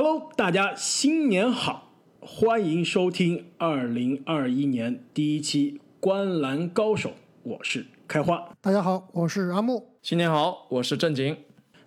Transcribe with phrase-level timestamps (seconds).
[0.00, 7.08] Hello，大家新年好，欢迎收听二零二一年第一期《观篮高手》，
[7.42, 8.48] 我是开花。
[8.60, 9.88] 大家好，我是阿木。
[10.00, 11.36] 新年好，我是正经。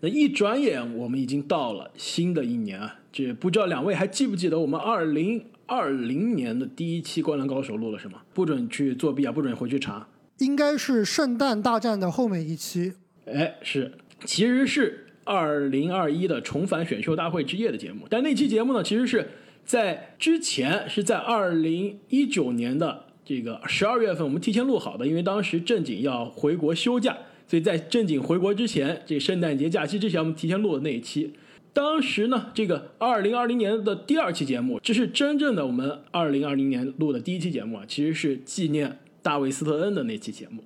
[0.01, 3.00] 那一转眼，我们已经到了新的一年啊！
[3.13, 8.21] 这不知道两位还记不记得我们二零二零年的第一期《灌篮高手》录了什么？
[8.33, 9.32] 不准去作弊啊！
[9.32, 10.05] 不准回去查。
[10.39, 12.96] 应该是圣诞大战的后面一期。
[13.25, 13.93] 哎，是，
[14.25, 18.05] 其实是二零二一的重返选秀大会之夜的节目。
[18.09, 19.29] 但那期节目呢，其实是
[19.63, 27.17] 在之前，是在二零一九年的这个十二月份，我们提前录好的，因为当时正经要回国休假。
[27.47, 31.33] 所以在正经回国之前，这圣诞节假期之前，我们提前录的那一期。
[31.73, 40.63] 当时呢，这个二零二零年的第二期节目，这是真正的我们二零二零年录的第一期节目啊，其实是纪念大卫斯特恩的那期节目。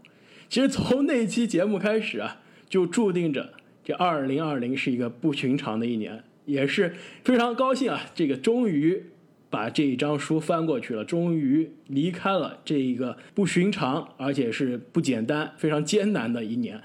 [0.50, 3.54] 其实从那期节目开始啊，就注定着
[3.86, 9.06] 这二零二零是一个不寻常的一年，也是非常高兴啊，这个终于。
[9.48, 16.82] 把这一张书翻过去了，终于离开了这一个不寻常，而且是不简单、非常艰难的一年。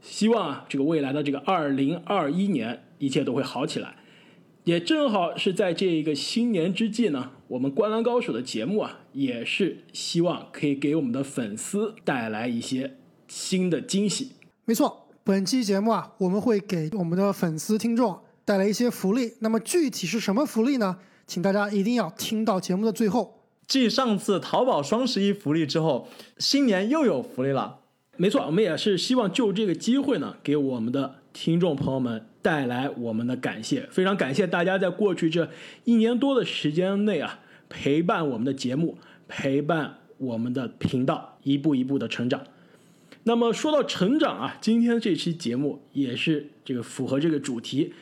[0.00, 3.94] 希望啊，这个未来的这个二零二一年，一切都会好起来。
[4.64, 12.96] 也正好是在这一个新年之际呢，我们《观澜高手》的节目啊，也是希望可以给我们的粉丝带来一些
[13.28, 14.32] 新的惊喜。
[14.64, 19.34] 没错，本期节目啊，我们会给我们的粉丝听众带来一些福利。
[19.40, 20.96] 那么具体是什么福利呢？
[21.26, 23.42] 请大家一定要听到节目的最后。
[23.66, 27.80] 继上次淘宝双十一福利之后，新年又有福利了。
[28.16, 33.86] 没错，我们也是希望就这个机会呢，给我们的听众朋友们带来我们的感谢。
[33.90, 35.50] 非常感谢大家在过去这
[35.84, 38.96] 一年多的时间内啊，陪伴我们的节目，
[39.28, 42.40] 陪伴我们的频道一步一步的成长。
[43.24, 47.92] 那么说到成长啊，今天这期节目也是这个符合这个主题。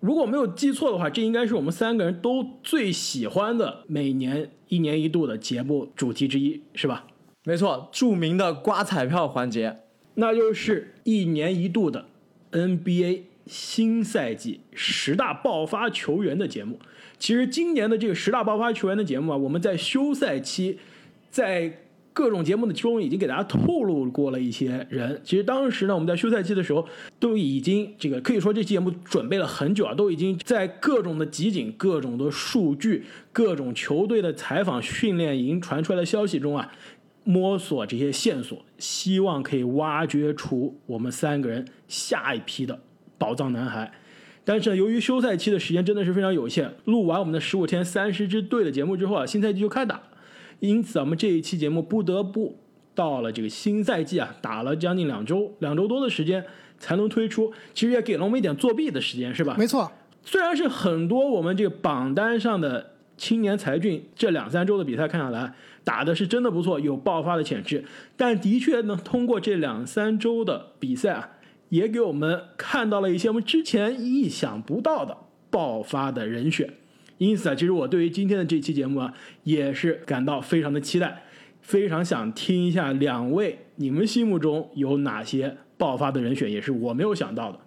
[0.00, 7.06] 如果没有记错的话，这应该是我们三个人都最喜欢的每年一年一度的节目主题之一，是吧？
[7.44, 9.82] 没错，著名的刮彩票环节，
[10.14, 12.06] 那就是一年一度的
[12.50, 16.80] NBA 新赛季十大爆发球员的节目。
[17.20, 20.78] 其实今年的这个十大爆发球员的节目啊，我们在休赛期，
[21.30, 21.78] 在。
[22.12, 25.18] 各种节目的中已经给大家透露过了一些人。
[25.24, 26.86] 其实当时呢，我们在休赛期的时候
[27.18, 36.70] 都已经这个可以说这期节目准备了很久啊，都已经在各种的集锦、各种的数据、各种球队的采访、训练营传出来的消息中啊，
[37.24, 42.78] 摸索这些线索，希望可以挖掘出我们三个人下一批的
[43.16, 43.90] 宝藏男孩。
[44.44, 50.02] 但是呢由于休赛期的时间真的是非常有限，录完我们的十五天三十支队的节目之后啊，新赛季就开打。
[50.62, 52.56] 因此，我们这一期节目不得不
[52.94, 56.44] 到了这个新赛季啊，打了将近两周，两周多的时间
[56.78, 57.52] 才能推出。
[57.74, 59.56] 其实也给了我们一点作弊的时间，是吧？
[59.58, 59.90] 没错。
[60.22, 65.52] 虽然是很多我们这个榜单上的青年才俊，这两三周的比赛看下来
[65.82, 67.84] 打的是真的不错，有爆发的潜质。
[68.16, 71.30] 但的确呢，通过这两三周的比赛啊，
[71.70, 75.16] 也给我们看到了一些我们之前意想不到的
[75.50, 76.72] 爆发的人选。
[77.22, 81.22] 因此啊，其实我对于今天的这期节目啊，也是感到非常的期待，
[81.60, 87.60] 非常想听一下两位你们心目中有哪些爆发的人选，也是我没有想到的。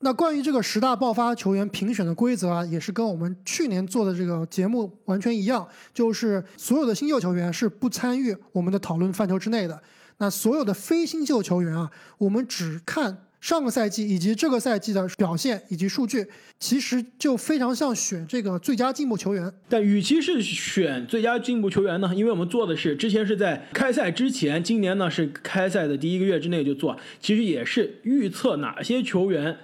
[0.00, 9.80] 那关于这个十大爆发球员评选的规则啊，也是跟我们去年做的这个节目完全一样，就是所有的新秀球员是不参与我们的讨论范畴之内的。
[10.16, 11.88] 那所有的非新秀球员啊，
[12.18, 13.18] 我们只看。
[13.40, 16.26] 上个赛季以及这个赛季的表现以及数据，
[16.58, 19.52] 其实就非常像选这个最佳进步球员。
[19.68, 29.56] 但与其是选最佳进步球员呢，因为我们做的是之前是在开赛之前，今年呢是开赛的第一个月之内就做，其实也是预测哪些球员，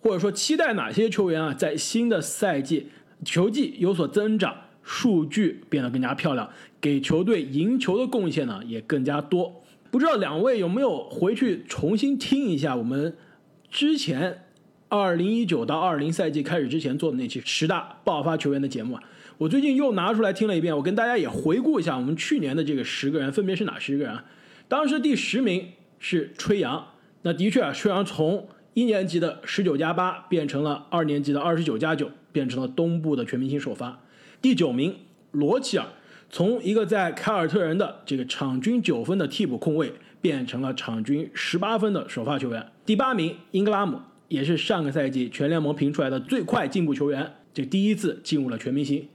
[0.00, 2.90] 或者说期待哪些球员啊，在新的赛季
[3.24, 4.54] 球技有所增长，
[4.84, 6.48] 数据变得更加漂亮，
[6.80, 9.64] 给球队赢球的贡献呢也更加多。
[9.90, 13.16] 不知道两位有没有回去重新听一下我们
[13.70, 14.44] 之前
[14.88, 19.02] 二零一九到二零赛季开始之前做的那期十大爆发球员的节目啊？
[19.38, 24.24] 我最近又拿出来听了一遍，我跟大家也回顾一下我们去年的这个十个人分别是哪十个人啊？
[24.68, 26.92] 当时第十名是吹杨，
[27.22, 34.00] 那的确啊，吹杨从一年级的十九加八变成了二年级的二十九加九，变成了东部的全明星首发。
[34.40, 34.96] 第九名
[35.32, 35.86] 罗齐尔。
[36.28, 42.66] 从一个在凯尔特人的这个场均九分的替补控卫，变成了场均十八分的首发球员。
[42.84, 49.08] 第八名英格拉姆也是上个赛季全联盟评出来的最快进步球员，这第一次进入了全明星。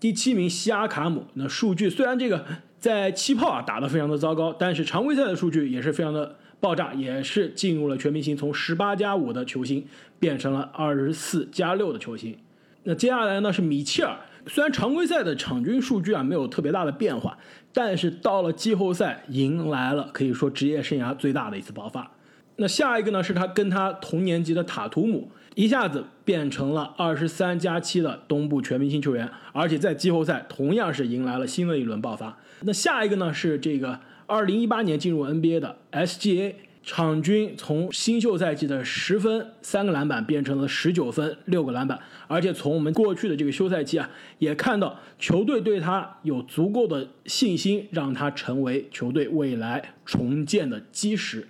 [0.00, 2.44] 第七名西亚卡姆，那数据虽然这个
[2.78, 9.84] 在气泡啊打得非常的糟糕，但是常规赛的数据也是非常的爆炸，也是进入了全明星，从十八加五的球星
[10.18, 12.38] 变成了二十四加六的球星。
[12.84, 14.16] 那接下来呢是米切尔，
[14.48, 17.36] 虽然常规赛的场均数据啊没有特别大的变化，
[17.72, 22.10] 但是到了季后赛迎来了可以说职业生涯最大的一次爆发。
[22.56, 32.36] 那下一个呢是他跟他同年级的塔图姆，一下子变成了二十三加七的东部全明星球员，而且在季后赛同样是迎来了新的一轮爆发。
[32.62, 36.54] 那下一个呢是这个二零一八年进入 NBA 的 SGA。
[36.90, 44.08] 场均从新秀赛季的十分三个篮板变成了十九分六个篮板，而且从我们过去的这个休赛期啊，
[44.38, 51.46] 也看到球队对他有足够的信心，让他成为球队未来重建的基石。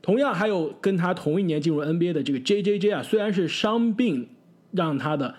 [0.00, 4.30] 同样还有跟他同一年进入 NBA 的这个 JJJ 啊，虽然是伤病
[4.70, 5.34] 让他的。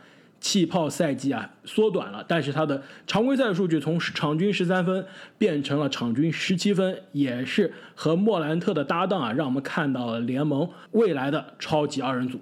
[0.46, 5.04] 气泡赛季啊缩短了，但是他的常规赛的数据从场均十三分
[5.40, 12.40] 变成了场均十七分，也是和莫兰特的搭档啊，让我们看到了联盟未来的超级二人组。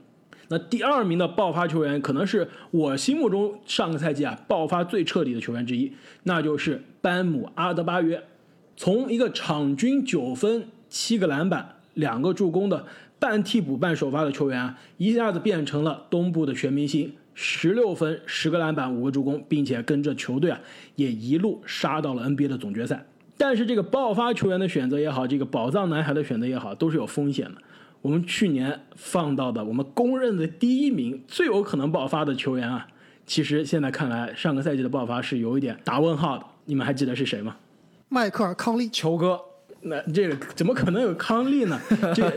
[0.49, 8.21] 那第二名的爆发球员，可能是我心目中上个赛季啊爆发最彻底的球员之一，那就是班姆阿德巴约。
[8.75, 12.85] 从一个场均九分、七个篮板、两个助攻的
[13.17, 17.13] 半替补半首发的球员啊，一下子变成了东部的全明星。
[17.33, 20.59] 十六分、十个篮板、五个助攻，并且跟着球队啊
[20.95, 23.05] 也一路杀到了 NBA 的总决赛。
[23.35, 27.55] 但是这个爆发球员的选择也好，这个宝藏男孩的选择也好，都是有风险的。
[28.01, 32.87] 我们去年放到的，我们公认的第一名最有可能爆发的球员啊，
[33.25, 36.45] 其实现在看来，上个赛季的爆发是有一点打问号的。
[36.65, 37.57] 你们还记得是谁吗？
[38.09, 39.39] 迈克尔·康利，球哥。
[39.81, 41.81] 那这个怎么可能有康利呢？
[42.13, 42.31] 这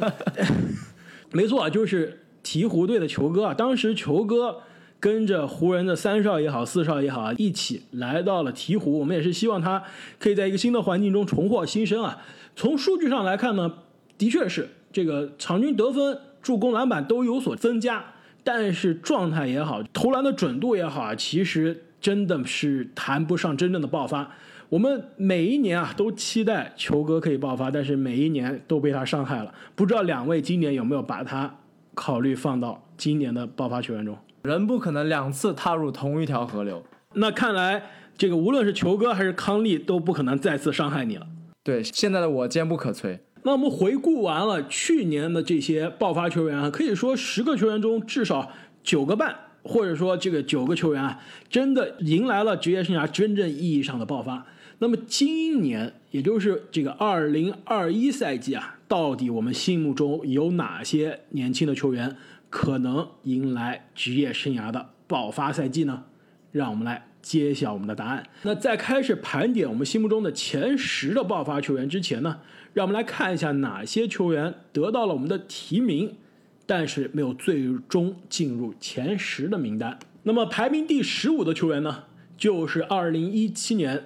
[1.30, 3.54] 没错啊，就是鹈鹕队的球哥啊。
[3.54, 4.62] 当时球哥。
[5.06, 8.90] 跟着湖人的三少也好，四少也好啊，一起来到了鹈鹕。
[8.90, 9.80] 我们也是希望他
[10.18, 12.18] 可以在一个新的环境中重获新生啊。
[12.56, 13.72] 从数据上来看呢，
[14.18, 18.04] 的确是这个场均得分、助攻、篮板都有所增加，
[18.42, 24.32] 但是状态也好，投篮的准度也好啊，其实真的是谈不上真正的爆发。
[24.70, 29.54] 我们每一年啊都期待球哥可以爆发，但是每一年都被他伤害了。
[29.76, 31.58] 不知道两位今年有没有把他
[31.94, 34.18] 考虑放到今年的爆发球员中？
[34.46, 36.82] 人不可能两次踏入同一条河流。
[37.14, 37.82] 那看来，
[38.16, 41.26] 这个无论是球哥还是康利都不可能再次伤害你了。
[41.62, 43.18] 对，现在的我坚不可摧。
[43.42, 48.50] 那我们回顾完了去年的这些爆发球员啊，可以说十个球员中至少
[48.82, 54.46] 九个半，或者说这个九个球员啊，真的迎来了职业生涯真正意义上的爆发。
[54.78, 62.16] 那么今年，也就是这个二零二一赛季啊，到底我们心目中有哪些年轻的球员？
[62.56, 66.04] 可能迎来职业生涯的爆发赛季呢？
[66.52, 68.26] 让我们来揭晓我们的答案。
[68.44, 72.40] 那在开始盘点我们心目中的前十的爆发球员之前呢，
[72.72, 76.16] 让我们来看一下哪些球员得到了我们的提名，
[76.64, 79.98] 但是没有最终进入前十的名单。
[80.22, 82.04] 那么排名第十五的球员呢，
[82.38, 84.04] 就是二零一七年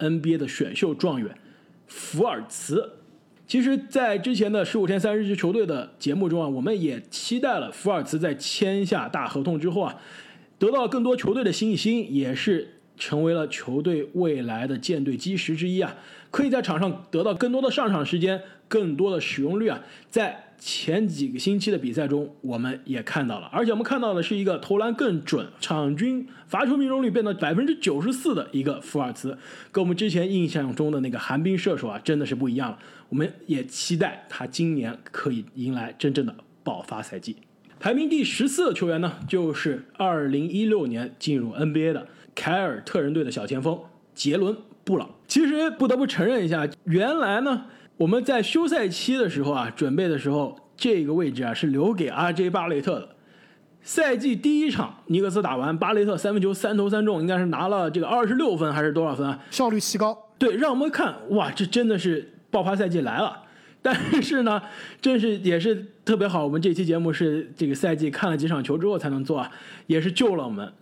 [0.00, 1.38] NBA 的选秀状元
[1.86, 2.94] 福尔茨。
[3.52, 9.94] 其实，在之前的十五天三十支球队的节目中啊，我们也期待了福尔茨在签下大合同之后啊，
[10.58, 12.66] 得到更多球队的信心，也是
[12.96, 15.94] 成为了球队未来的舰队基石之一啊，
[16.30, 20.44] 可以在场上得到更多的上场时间，更多的使用率啊，在。
[20.64, 29.36] 前几个星期的比赛中，我们也看到了，而且我们看到的是一个投篮更准、场均罚球命中率变得百分之九十四的一个福尔茨，
[29.72, 32.78] 跟我们之前印象中的那个寒冰射手啊，真的是不一样了。
[33.12, 37.36] 我们也期待他今年可以迎来真正的爆发赛季。
[37.78, 43.78] 排名第十四的球员呢，就是二零一六年进入 NBA 的凯尔特人队的小前锋
[44.14, 45.10] 杰伦布朗。
[45.28, 47.66] 其实不得不承认一下，原来呢。
[47.98, 53.10] 我们在休赛期的时候啊，准备的时候，这个位置啊是留给 RJ 巴雷特的。
[53.82, 59.38] 赛季第一场尼克斯打完，巴雷特三分球三投三中，应该是拿了这个二十六分还是多少分啊？
[59.50, 60.30] 效率奇高。
[60.38, 63.42] 对，让我们看，哇，这真的是爆发赛季来了。
[63.84, 63.92] 但
[64.22, 64.62] 是呢，
[65.00, 69.50] 真是也是特别好，我们这期节目是这个赛季看了几场球之后才能做，啊，
[69.88, 70.72] 也是救了我们，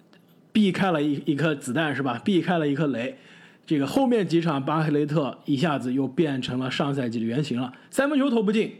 [0.52, 2.20] 避开了一一颗子弹是吧？
[2.22, 3.16] 避开了一颗雷。
[3.64, 7.72] 这个后面几场，巴克雷特一下子又变成了上赛季的原型了。
[7.90, 8.74] 三分球投不进，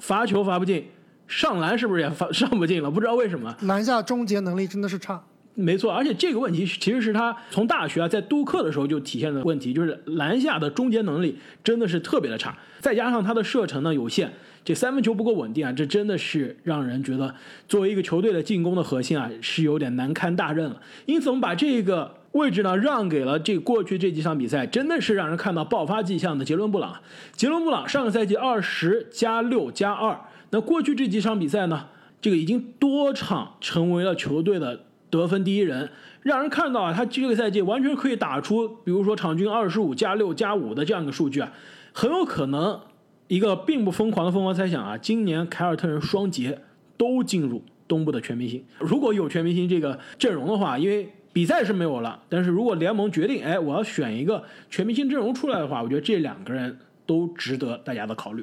[0.00, 0.84] 罚球罚不进，
[1.26, 2.90] 上篮是不是也罚上不进了？
[2.90, 3.56] 不知道为什么。
[3.62, 5.22] 篮下终结能力真的是差。
[5.54, 14.30] 没错，而且这个问题其实是他从大学啊在杜克的时候就体现的问题，就是篮下的终结能力真的是特别的差，再加上他的射程呢有限，
[14.64, 17.34] 这三分球不够稳定啊，这真的是让人觉得
[17.68, 20.80] 作为一个球队的进攻的核心啊是有点难堪大任了。
[21.06, 22.16] 因此我们把这个。
[22.32, 26.98] 位置呢让给了这过去这几场比赛，真的是让人看到爆发迹象的杰伦布朗。
[27.36, 30.18] 杰伦布朗上个赛季二十加六加二，
[30.48, 31.88] 那过去这几场比赛呢，
[32.22, 34.80] 这个已经多场成为了球队的
[35.12, 35.90] 得分第一人，
[36.22, 41.52] 让人看到啊，他这个赛季完全可以打出，比如说场均二十五加六加五的这样一个数据啊，
[41.92, 42.80] 很有可能
[43.28, 46.58] 一个并不疯狂的疯狂猜想啊，今年凯尔特人双杰
[46.96, 48.64] 都进入东部的全明星。
[48.78, 58.42] 如果有全明星这个阵容的话，因为比赛是没有了，但是如果联盟决定，哎，我要选一个全明星阵容出来的话，我觉得这两个人都值得大家的考虑。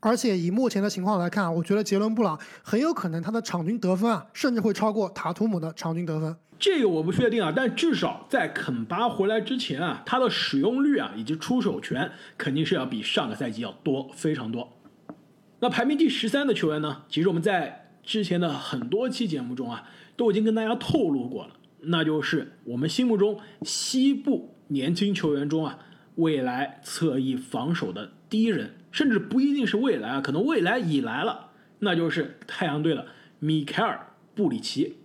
[0.00, 6.36] 而且以目前的情况来看，我觉得杰伦布朗很有可能他的场均得分啊，甚至会超过塔图姆的场均得分。
[6.58, 14.72] 这个我不确定啊，但至少在肯巴回来之前啊，他的使用率啊以及出手权肯定是要比上个赛季要多非常多。
[15.60, 19.84] 那排名第十三的球员呢，其实我们在之前的很多期节目中啊，
[20.16, 25.78] 都已经跟大家透露过了，那就是我们心目中西部年轻球员中啊，
[26.16, 28.74] 未来侧翼防守的第一人。
[28.90, 33.06] 甚至不一定是未来啊，可能未来已来了，那就是太阳队的
[33.38, 33.94] 米凯尔·
[34.36, 34.96] 布里奇。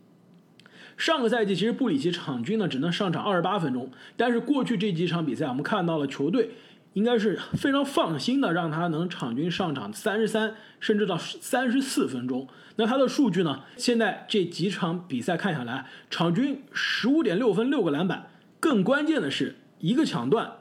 [0.95, 6.51] 上个赛季其实布里奇场均呢只能上场二十八分钟，但是过去这几场比赛我们看到了球队
[6.93, 12.47] 应该是非常放心的让他能场均上场三十三甚至到三十四分钟。
[12.75, 13.61] 那他的数据呢？
[13.77, 18.27] 现在这几场比赛看下来，场均十五点六分、六个篮板，
[18.59, 20.53] 更关键的是一个抢断。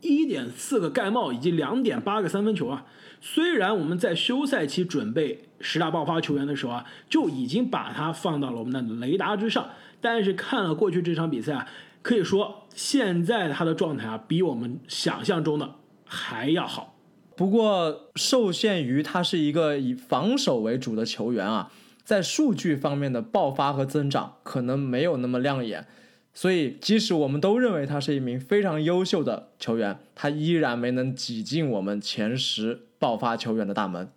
[0.00, 2.86] 一点四个盖帽以及两点八个三分球啊！
[3.20, 11.68] 虽然我们在休赛期准备十大爆发球员的时候啊，就已经把他放到了我们的雷达之上，但是看了过去这场比赛啊，
[12.02, 15.74] 可以说现在他的状态啊，比我们想象中的
[16.06, 16.96] 还要好。
[17.36, 21.70] 不过受限于他是一个以防守为主的球员啊，
[22.04, 25.86] 在数据方面的爆发和增长可能没有那么亮眼。
[26.32, 34.08] 所以，即使我们都认为他是一名非常优秀的球员，他依然没能挤进我们前十爆发球员的大门。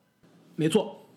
[0.55, 1.07] 没错，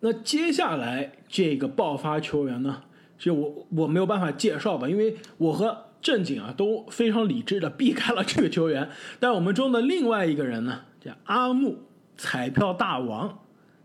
[0.00, 2.82] 那接下来这个爆发球员呢，
[3.18, 8.90] 就我我没有办法介绍吧，因为我和正经啊都非常理智的避开了这个球员。
[9.18, 11.78] 但我们中的另外一个人呢，叫阿木
[12.18, 13.38] 彩票大王，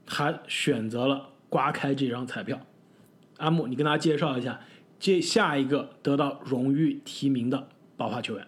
[0.06, 2.60] 他选择了刮开这张彩票。
[3.38, 4.60] 阿木，你跟大家介绍一下。
[5.00, 8.48] 接下一个得到荣誉提名的爆发球员，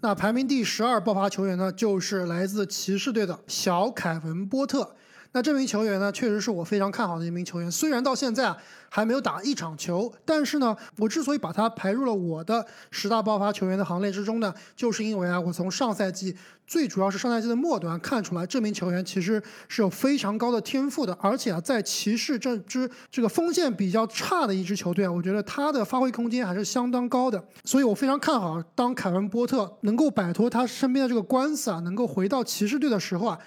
[0.00, 4.96] 那排名第十二爆发球员呢，就是来自骑士队的小凯文波特。
[5.36, 7.70] 那这名球员呢，确实是我非常看好的一名球员。
[7.70, 8.56] 虽然到现在啊
[8.88, 16.34] 还没有打一场球，但是呢，我之所以把他排入了我的十大爆发球员的行列之中呢，就是因为啊，我从上赛季，
[16.66, 21.12] 最主要是上赛季的末端看出来，这名球员其实是有非常高的天赋的。
[21.20, 27.44] 而且啊，在骑士这支这个锋线比较差的一支球队啊，我觉得他的发挥空间还是相当高的。
[27.62, 33.38] 所以我非常看好，当凯文波特能够摆脱他身边的这个官司啊，能够回到骑士队的时候啊。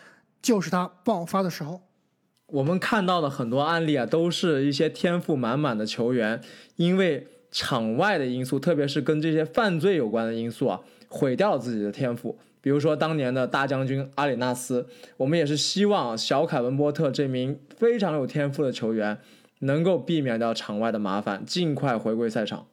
[0.42, 1.82] 就是他爆发的时候，
[2.48, 6.42] 我们看到的很多案例啊，都是一些天赋满满的球员，
[6.78, 12.38] 因为场外的因素，特别是跟这些犯罪有关的因素啊，毁掉了自己的天赋。
[12.62, 19.18] 比如说当年的大将军阿里纳斯，我们也是希望小凯文波特这名非常有天赋的球员，
[19.60, 22.68] 能够避免掉场外的麻烦，尽快回归赛场。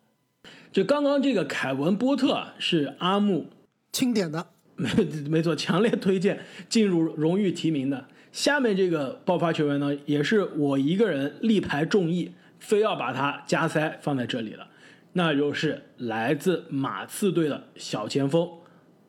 [0.72, 3.46] 就刚刚这个凯文波特是阿木
[3.92, 4.48] 钦点的。
[4.76, 4.88] 没
[5.28, 8.06] 没错，强烈推荐进入荣誉提名的。
[8.32, 14.68] 下面这个爆发球员呢，也是我一个人力排众议，非要把他加塞放在这里了，
[15.14, 18.48] 那就是来自马刺队的小前锋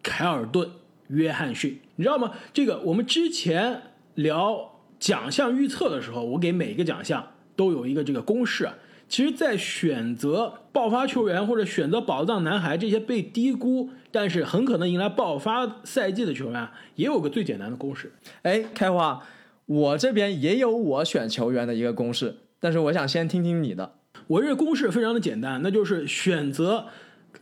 [0.02, 0.66] 凯尔顿·
[1.08, 1.78] 约翰逊。
[1.98, 2.32] 你知道吗？
[2.54, 3.82] 这个我们之前
[4.16, 8.70] 聊奖项预测的时候，我给每个奖项都有一个这个公式。
[9.10, 18.12] 其实，在选择爆发球员或者选择宝藏男孩这些被低估，但是很可能迎来爆发赛季的球员，也有个最简单的公式。
[18.42, 19.24] 哎，开花，
[19.66, 23.94] 我这边也有我选球员的一个公式，但是我想先听听你的。
[24.28, 26.88] 我这个公式非常的简单，那就是选择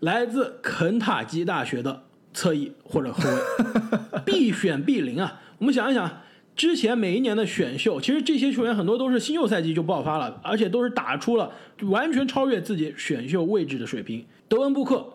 [0.01, 5.41] 来自肯塔基大学的侧翼或者后卫， 必选必灵啊！
[5.57, 6.21] 我们想一想。
[6.55, 14.25] 之前每一年的选秀，其实这些球员很多都是新秀赛季就爆发了，而且都是打出了完全超越自己选秀位置的水平。
[14.47, 15.05] 德文布克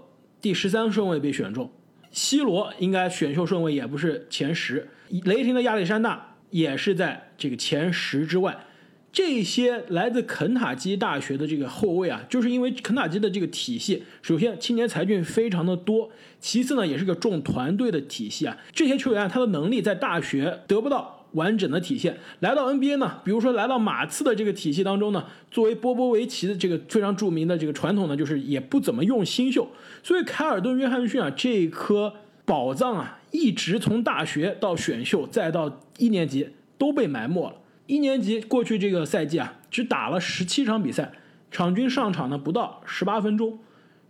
[0.43, 1.71] 第十三顺位被选中
[2.13, 4.89] ，C 罗应该选秀顺位也不是前十，
[5.25, 8.67] 雷霆的亚历山大也是在这个前十之外。
[9.13, 18.57] 这些来自肯塔基大学的这个后卫啊，就是因为肯塔基的这个体系，首先青年才俊非常的多，其次呢也是个重团队的体系啊。
[18.73, 21.20] 这些球员他的能力在大学得不到。
[21.33, 29.69] 完整的体现，来到 NBA 呢，比如说来到马刺的这个体系当中呢，作为波波维奇的这个非常著名的这个传统呢，就是也不怎么用新秀，
[30.03, 32.13] 所以凯尔顿·约翰逊啊，这颗
[32.45, 37.57] 宝藏啊，一直从大学到选秀再到一年级都被埋没了。
[37.87, 41.13] 一年级过去这个赛季啊，只打了十七场比赛，
[41.51, 43.59] 场均上场呢不到十八分钟，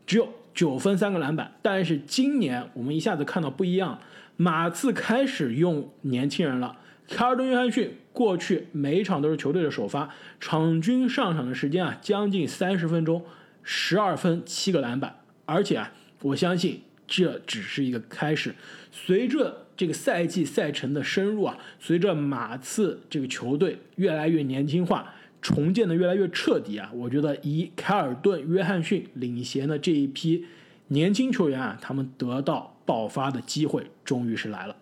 [0.07, 1.53] 只有九分三个篮板。
[1.63, 3.99] 但是今年我们一下子看到不一样，
[4.37, 6.77] 马刺开始用年轻人了。
[7.11, 13.25] 凯尔顿·约翰逊过去每一场都是球队的首发，场均上场的时间啊将近三十分钟，
[13.65, 15.17] 十二分七个篮板。
[15.45, 18.55] 而且啊，我相信这只是一个开始，
[18.93, 25.13] 随着这个赛季赛程的深入啊，随着马刺这个球队越来越年轻化，
[25.43, 30.47] 重建的越来越彻底啊，我觉得以凯尔顿·约翰逊领衔的这一批
[30.87, 34.77] 年轻球员啊，他们得到爆发的机会终于是来了。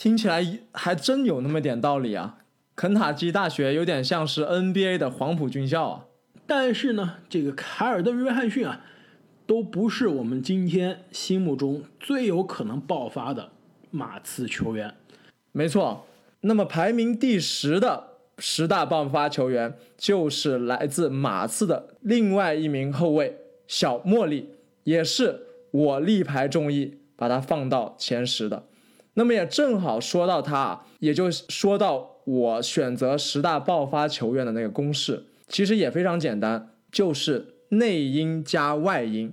[0.00, 2.38] 听起来还真有那么点道理啊！
[2.74, 6.06] 肯塔基大学有点像是 NBA 的黄埔军校啊。
[6.46, 8.80] 但是呢，这个凯尔顿·约翰逊啊，
[9.46, 13.50] 都不是我们今天心目中最有可能爆发的
[13.90, 14.94] 马刺球员。
[15.52, 16.06] 没错，
[16.40, 18.04] 那么排名第十的
[18.38, 24.48] 十大爆发球员就是来自马刺的另外一名后卫小莫莉，
[24.84, 28.64] 也是我力排众议把他放到前十的。
[29.20, 39.30] 那么也正好说到他，也就说到我选择十大爆发球员的那个公式，其实也非常简单，就是内因加外因。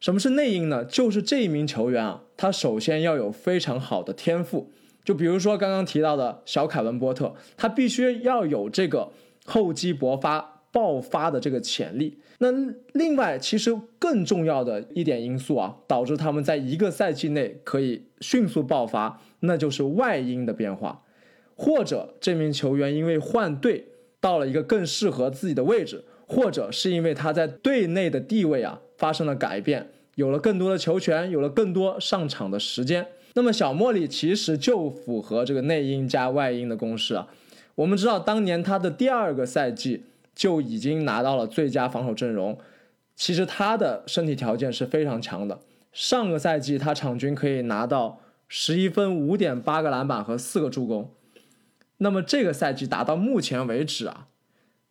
[0.00, 0.84] 什么是内因呢？
[0.84, 4.72] 就是这一名球员啊，他首先要有非常好的天赋，
[5.04, 9.12] 就比如说刚刚提到的小凯文波特，他必须要有这个
[9.44, 12.18] 厚积薄发、爆发的这个潜力。
[12.38, 12.48] 那
[12.92, 21.02] 另外，其实更重要的一点因素啊，导致他们在一个赛季内可以迅速爆发，那就是外因的变化，
[21.54, 23.88] 或者这名球员因为换队
[24.20, 33.06] 到了一个更适合自己的位置，或者是因为他在队内的地位啊发生了改变，有了更多的球权，有了更多上场的时间。
[33.34, 37.28] 那么小莫里其实就符合这个内因加外因的公式啊。
[37.74, 40.04] 我们知道当年他的第二个赛季。
[40.40, 42.58] 就已经拿到了最佳防守阵容。
[43.14, 45.60] 其实他的身体条件是非常强的。
[45.92, 51.12] 上个赛季他场均可以拿到十一分、五点八个篮板和四个助攻。
[51.98, 54.28] 那么这个赛季打到目前为止啊，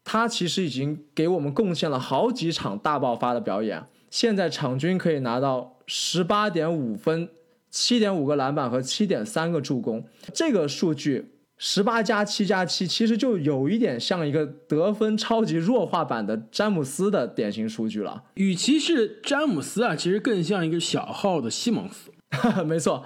[0.03, 3.87] 他其实已经给我们贡献了好几场大爆发的表演。
[4.11, 7.27] 现在场均可以拿到十八点五分、
[7.71, 10.05] 七点五个篮板和七点三个助攻。
[10.31, 11.31] 这个数据。
[11.61, 18.23] 十八加七加七，其实就有一点像一个得分超级弱化版的詹姆斯的典型数据了。
[18.35, 22.11] 与其是詹姆斯啊，其实更像一个小号的西蒙斯。
[22.63, 23.03] 没错，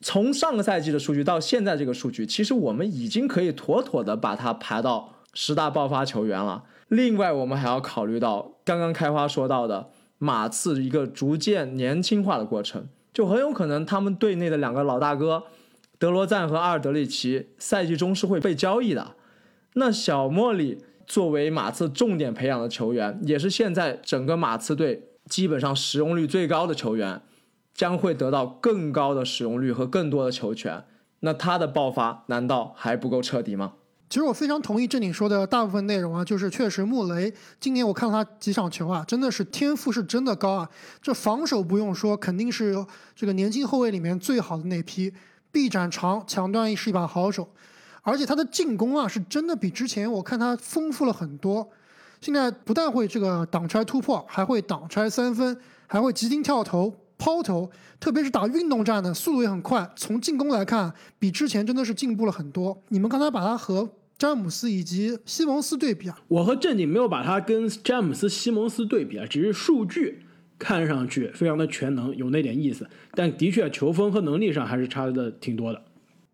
[0.00, 6.62] 从上个赛季的数据到现在这个数据，其实我们已经可以妥妥的把它排到十大爆发球员了。
[6.86, 15.42] 另外，我们还要考虑到刚刚开花说到的马刺一个逐渐年轻化的过程，就很有可能他们队内的两个老大哥。
[15.98, 19.14] 德罗赞和阿尔德里奇赛季中是会被交易的。
[19.74, 27.22] 那小莫里作为马刺重点培养的球员，也是现在整个马刺队基本上使用率最高的球员，
[27.74, 30.84] 将会得到更高的使用率和更多的球权。
[31.20, 33.74] 那他的爆发难道还不够彻底吗？
[34.08, 40.70] 其实我非常同意正经说的大部分内容啊，就是确实穆雷今年我看了他几场球啊，真的是天赋是真的高啊。
[41.02, 42.76] 这防守不用说，肯定是
[43.14, 45.12] 这个年轻后卫里面最好的那批。
[45.56, 47.48] 臂展长，抢断是一把好手，
[48.02, 51.66] 而且他的进攻啊，是真的比之前我看他丰富了很多。
[52.20, 59.90] 现在不但会这个挡拆突破，还会挡拆三分，还会急停跳投、抛投，特别是打运动战的速度也很快。
[59.96, 62.82] 从进攻来看，比之前真的是进步了很多。
[62.88, 63.88] 你们刚才把他和
[64.18, 70.25] 詹姆斯以及西蒙斯对比啊，我和正经没有把他跟詹姆斯、西蒙斯对比啊，只是数据。
[70.58, 75.82] 看上去非常的全能，有那点意思，但的确球风和能力上还是差的挺多的。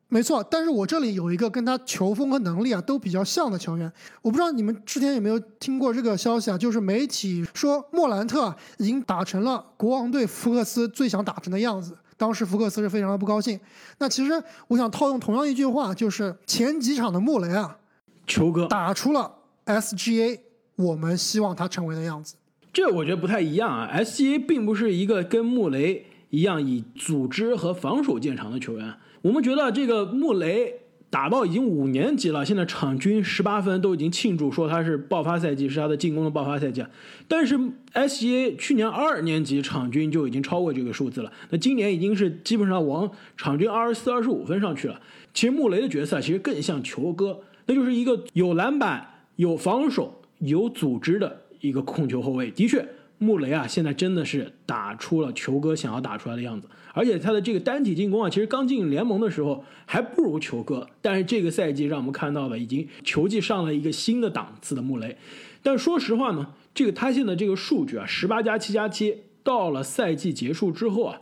[0.09, 6.59] 没错，但是我这里有一个跟他球风和能力啊都比较像的球员，我不知道你们之前有没有听过这个消息啊？
[6.59, 13.59] 就是媒体说莫兰特已经打成了国王队福克斯最想打成的样子，当时福克斯是非常的不高兴。
[13.99, 14.33] 那其实
[14.69, 17.79] 我想套用同样一句话，就是前几场的穆雷啊，
[18.27, 20.39] 球哥打出了 SGA
[20.77, 22.35] 我们希望他成为的样子。
[22.73, 28.95] 这我觉得不太一样啊，SGA 并不是一个跟穆雷一样以组织和防守见长的球员。
[29.21, 30.81] 我们觉得这个穆雷
[31.11, 36.83] 打到已经五年级了，现在场均十八分都已经庆祝说他是爆发赛季，是他的进攻的爆发赛季。
[37.29, 37.59] 但是
[37.93, 44.99] SGA 去年二年级场均就已经超过这个数字了，那今年已经是基本上往场均二十四、二十五分上去了。
[45.35, 49.07] 其实穆雷的角色其实更像球哥，那就是一个有篮板、
[49.37, 51.43] 有防守、有组织的。
[51.63, 52.87] 一个控球后卫，的确，
[53.19, 65.17] 穆雷啊，现在真的是打出了球哥想要打出来的样子，而且他的这个单体进攻啊，其实刚进联盟的时候还不如球哥，但是这个赛季让我们看到了已经球技上了一个新的档次的穆雷。
[65.63, 71.21] 但说实话呢，这个他现在这个数据啊，十八加七加七，到了赛季结束之后啊，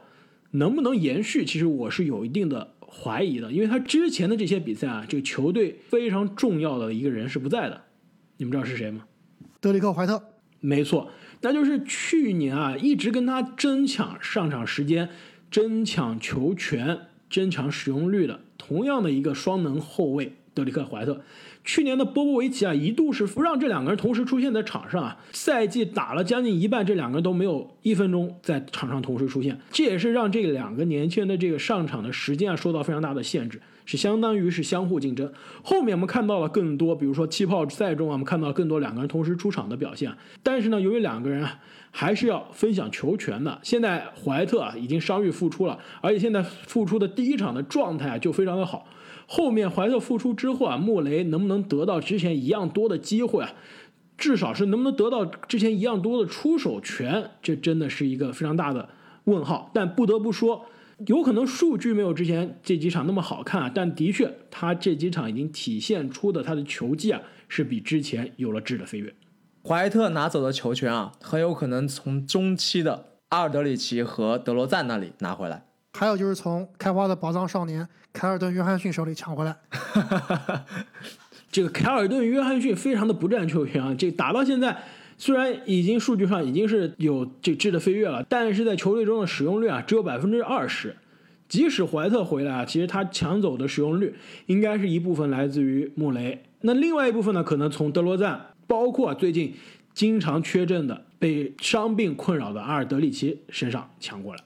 [0.53, 1.45] 能不能延续？
[1.45, 7.83] 其实我是有一定的怀疑的，因为他之前的这些比赛啊，这个球队非常重要的一个人是不在的，
[8.39, 9.05] 你们知道是谁吗？
[9.61, 10.23] 德里克·怀特，
[10.61, 15.09] 没错，那就是去年啊，一直跟他争抢上场时间、
[15.51, 21.23] 争抢球权、争抢使用率的，同样的一个双能后卫德里克·怀特。
[21.63, 25.19] 去年的波波维奇啊，一度是不让这两个人同时出现在场上啊。
[25.33, 33.61] 赛季打了将近一半，这两个人都没有一分钟在场上同时出现，这也是让这两个年轻人的这个上场的时间啊受到非常大的限制，
[33.91, 35.29] 是相当于是相互竞争。
[35.65, 40.13] 后面我们看到了更多，比如说气泡赛中啊，我们看到更多两个人同时出场的表现。
[40.45, 41.59] 但是呢，由于两个人啊
[41.91, 48.87] 还是要分享球权的，现在怀特啊已经伤愈复出了，而且现在复出的第一场的状态啊就非常的好。
[49.27, 53.51] 后面怀特复出之后啊，穆雷能不能得到之前一样多的机会啊？
[54.17, 57.29] 至少是能不能得到之前一样多的出手权？
[57.43, 58.89] 这真的是一个非常大的
[59.25, 59.69] 问号。
[59.75, 60.65] 但不得不说，
[61.07, 69.15] 有可能数据没有之前这几场那么好看啊，但的确他这几场已经体现出的他的球技啊，是比之前有了质的飞跃。
[69.63, 75.65] 怀特拿走的球权啊，很有可能从中期的阿尔德里奇和德罗赞那里拿回来。
[75.93, 79.57] 还有就是从开花的宝藏少年凯尔顿·约翰逊手里抢回来。
[81.51, 83.93] 这个凯尔顿·约翰逊非常的不占球权啊！
[83.99, 84.85] 这打到现在，
[85.21, 90.97] 虽然已经数据上已经是有这质的飞跃了，但是在球队中的使用率啊只有百分之二十。
[91.47, 94.15] 即使怀特回来啊，其实他抢走的使用率
[94.47, 99.53] 应该是一部分来自于穆雷，那另外一部分呢，可能从德罗赞，包括最近
[99.93, 104.41] 经常缺阵的、被伤病困扰的阿尔德里奇身上抢过来。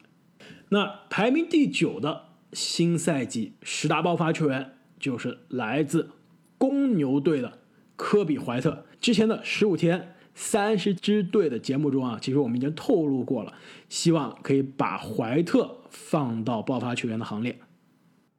[0.70, 6.10] 那排名第九的新赛季十大爆发球员就是来自
[6.58, 7.58] 公牛队的
[7.94, 8.84] 科比怀特。
[9.00, 13.52] 之前的十五天三十支队的节目中啊，其实我们已经透露过了，
[13.88, 17.58] 希望可以把怀特放到爆发球员的行列。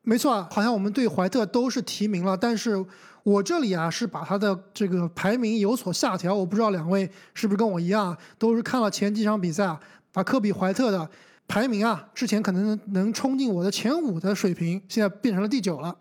[0.02, 2.86] 没错啊，好像我们对怀特都是提名了，但是
[3.24, 6.36] 我这里啊是把他的这个排名有所下调。
[6.36, 9.80] 我不知道两位是不是跟我一样，都是看了前几场比赛啊，
[10.12, 11.10] 把科比怀特的。
[11.48, 15.96] 排名啊，之前可能能冲进我的前五的水平，现在变成了第九了。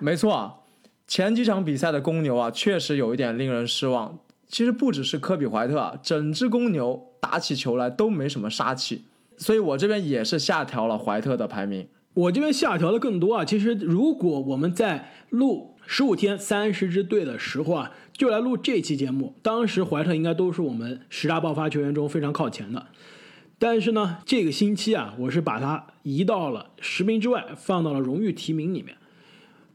[0.00, 0.56] 没错啊，
[1.06, 4.18] 前几场比赛的公牛啊，确实有一点令人失望。
[4.48, 9.04] 其实不只是科比怀特啊，整支公牛打起球来都没什么杀气。
[9.36, 11.88] 所以我这边也是下调了怀特的排名。
[12.14, 13.44] 我这边下调的更多啊。
[13.44, 22.86] 其实如果我们在录十五天三十支队的时候啊，就来录这期节目，当时怀特应该都是我们十大爆发球员中非常靠前的。
[23.58, 28.96] 但是呢，这个星期啊，我是把它移到了十名之外，放到了荣誉提名里面。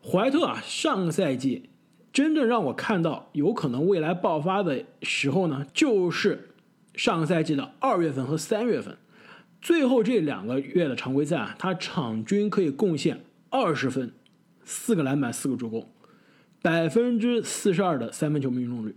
[0.02, 1.70] 怀特啊，上个赛季
[2.12, 6.50] 真正让我看到有可能未来爆发的时候呢，就是
[6.96, 8.98] 上个赛季的二月份和三月份，
[9.62, 14.12] 最后这两个月的常规赛啊，他场均可以贡献二十分、
[14.64, 15.88] 四个篮板、四个助攻，
[16.62, 18.96] 百分之四十二的三分球命中率。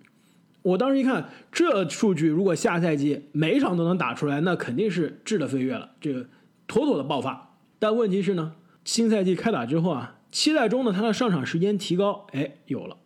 [0.63, 6.27] 我当时一看这数据，如果下赛季每一场都能打出来，那肯定是质的飞跃了，这个
[6.67, 7.57] 妥妥的爆发。
[7.79, 12.97] 但问题是呢，新赛季开打之后啊，期待中的他的上场时间提高，哎，有了；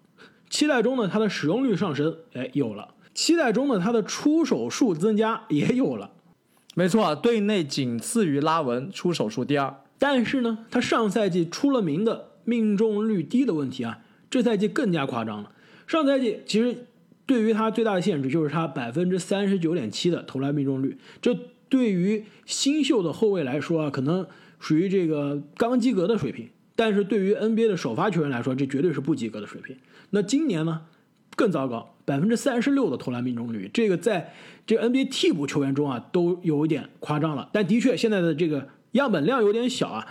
[0.49, 6.11] 期待中呢他的使用率上升，哎，有了；期待中呢他的出手数增加，也有了。
[6.75, 9.83] 没错，队内仅次于拉文，出手数第二。
[9.99, 15.53] 但是呢，他上赛季出了名的命中率低的问题啊，这赛季更加夸张了。
[15.87, 16.87] 上赛季其实。
[17.29, 21.37] 对于他最大的限制就是他百分之三十九点七的投篮命中率，这
[21.69, 24.25] 对于新秀的后卫来说啊，可能
[24.61, 29.77] 属于这个刚及格的水平，但是对于 NBA 的首发球员来说，这绝对是不及格的水平。
[30.11, 30.83] 那今年呢，
[31.35, 34.33] 更糟糕，百分之三十六的投篮命中率，这个在
[34.67, 37.49] 这 NBA 替补球员中啊，都有一点夸张了。
[37.53, 40.07] 但的确，现在的这个样本量有点小啊，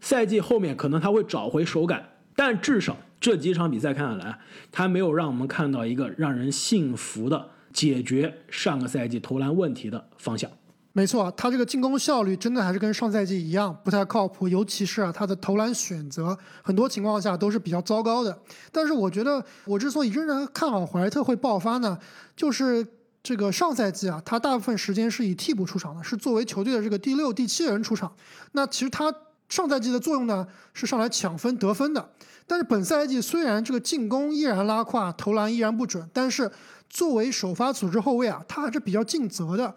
[0.00, 2.96] 赛季后面可能他会找回手感，但至少。
[3.20, 4.38] 这几场比赛看下来，
[4.70, 10.48] 他没有让我们看到一个让人信服的解决上个赛季投篮问题的方向。
[10.92, 18.36] 没错，他这个进攻效率真的还是跟上赛季一样不太靠谱，尤其是啊他的投篮选择，很多情况下都是比较糟糕的。
[18.72, 21.96] 但是我觉得，我之所以仍然看好怀特会爆发呢，
[22.34, 22.84] 就是
[23.22, 28.12] 这个上赛季啊，他大部分时间是以替补出场的，是作为球队的这个第六、第七人出场。
[28.52, 29.14] 那其实他
[29.48, 32.10] 上赛季的作用呢，是上来抢分得分的。
[32.44, 36.50] 但是本赛季虽然这个进攻依然拉胯，投篮依然不准，但是
[36.90, 39.72] 作为首发组织后卫啊，他还是比较尽责的。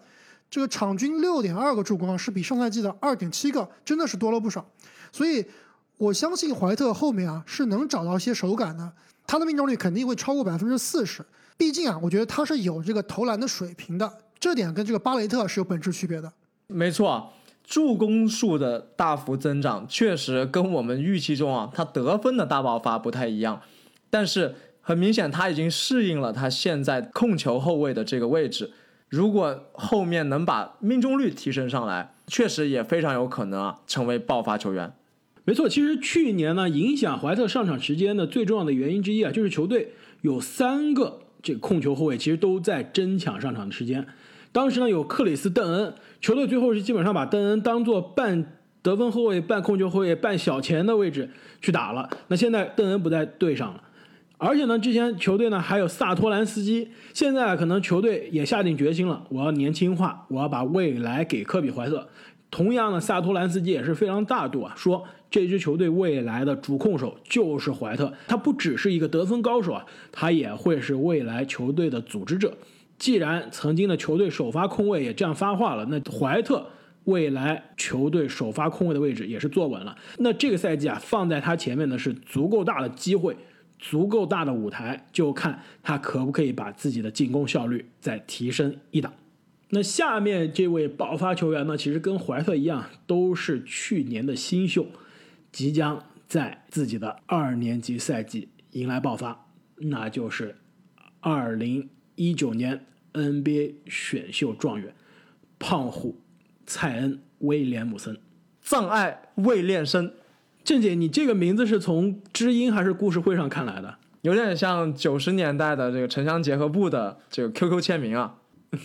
[0.52, 4.62] 这个场均六点二个助攻啊是比上赛季的二点七个真的是多了不少。
[5.10, 5.42] 所以
[5.96, 8.92] 我相信怀特后面啊是能找到一些手感的，
[9.26, 11.24] 他的命中率肯定会超过百分之四十，
[11.56, 16.30] 毕竟啊，我觉得他是有这个投篮的水平的，这点跟这个巴雷特是有本质区别的。
[16.66, 17.32] 没错，
[17.64, 23.58] 助攻数的大幅增长确实跟我们预期中啊，他得分的大爆发不太一样。
[24.10, 28.70] 但是很明显，他已经适应了他现在控球后卫的这个位置。
[29.12, 34.90] 如果后面能把命中率提升上来，确实也非常有可能啊，成为爆发球员。
[35.44, 44.06] 没错，其实去年呢，影响怀特上场时间的最重要的原因之一啊，就是球队有三个这个控球后卫，其实都在争抢上场的时间。
[44.50, 51.28] 当时呢，有克里斯·邓恩，球队最后是基本上把邓恩当做半得分后卫、半控球后卫、半小前的位置
[51.60, 52.08] 去打了。
[52.28, 53.82] 那现在邓恩不在队上了，
[54.44, 62.08] 而且呢，之前球队呢还有萨托兰斯基，现在可能球队也下定决心了，我要年轻化，我要把未来给科比·怀特。
[62.50, 72.52] 同样呢，萨托兰斯基也是非常大度啊，说这支球队未来的主控手就是怀特，他不只是一个得分高手啊，他也会是未来球队的组织者。
[72.98, 76.66] 既然曾经的球队首发控卫也这样发话了，那怀特
[77.04, 79.96] 未来球队首发控卫的位置也是坐稳了。
[80.18, 83.36] 那这个赛季啊，放在他前面的是足够大的机会，
[83.82, 89.12] 足够大的舞台，就看他可不可以把自己的进攻效率再提升一档。
[89.70, 94.86] 那下面这位爆发球员呢，其实跟怀特一样，都是去年的新秀，
[95.50, 100.54] 即将在自己的二年级赛季迎来爆发，那就是
[101.20, 102.86] 二零一九年。
[103.14, 104.94] NBA 选秀状元，
[105.58, 106.18] 胖虎
[106.64, 108.16] 蔡恩威廉姆森，
[108.62, 110.14] 葬爱未练生。
[110.64, 113.96] 郑姐，你这个名字是从知音还是故事会上看来的？
[114.22, 118.34] 有点像九十年代的这个城乡结合部的这个 QQ 签名啊。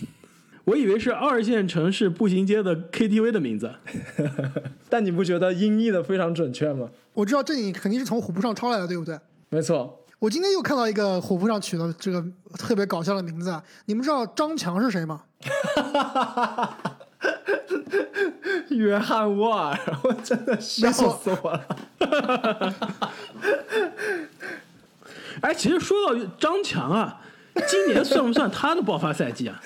[0.64, 3.72] 我以为是二线城市步行街的 KTV 的名字，
[4.90, 6.90] 但你不觉得音译的非常准确吗？
[7.14, 9.18] 我知道这你肯定是从虎扑上抄来的，对不对？
[9.48, 10.04] 没错。
[10.18, 12.22] 我今天又看到一个虎扑上取的这个
[12.58, 13.62] 特别搞笑的名字啊！
[13.86, 15.22] 你们知道张强是谁吗？
[18.70, 21.66] 约翰沃尔，我真的笑死我了。
[25.40, 27.20] 哎，其实说到张强啊。
[27.66, 29.60] 今年算不算他的爆发赛季啊？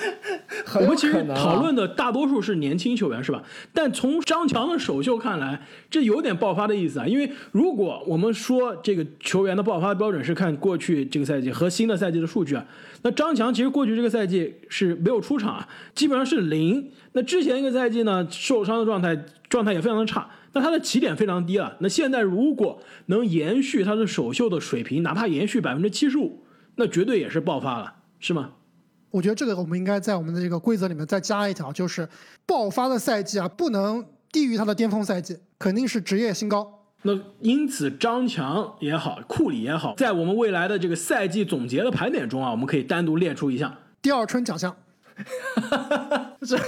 [0.74, 3.42] 我们其实讨论的大多数是年轻球员，是吧？
[3.72, 7.06] 但从张强的首秀看来，这有点爆发的意思啊。
[7.06, 12.64] 因为如果我们说这个球员的爆发标准是看过去这个赛季和新的赛季的数据啊，
[13.02, 16.90] 那张强其实过去这个赛季是没有出场啊，基本上是零。
[17.12, 21.76] 那之前一个赛季呢，受伤的状态状态也非常的差，那他的起点非常低了。
[21.80, 26.41] 那现在如果能延续他的首秀的水平，哪怕延续百分之七十五。
[26.76, 28.50] 那绝对也是爆发了，是吗？
[29.10, 32.08] 我觉得这个我们应该在我们的这个规则里面再加一条，就是
[32.46, 36.86] 爆发的赛季啊，不能低于他的巅峰赛季，肯定是职业新高。
[37.02, 44.74] 那因此，张强也好，库里也好，在我们未来的这个赛季总结的盘点中啊，我们可以单独列出一项第二春奖项。
[46.40, 46.58] 这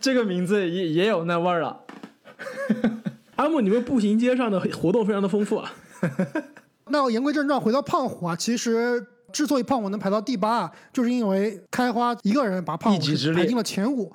[0.00, 1.80] 这个名字也也有那味儿了。
[3.36, 5.70] 阿木，你们步行街上的活动非常的丰富啊。
[6.88, 9.06] 那言归正传，回到胖虎啊，其实。
[9.32, 13.00] 之所以胖虎能排到第八啊，就是因为开花一个人把胖虎
[13.34, 14.12] 排进了前五，